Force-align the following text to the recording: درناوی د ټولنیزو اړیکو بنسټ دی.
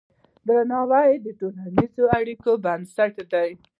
درناوی 0.47 1.09
د 1.25 1.27
ټولنیزو 1.39 2.03
اړیکو 2.19 2.51
بنسټ 2.65 3.15
دی. 3.33 3.49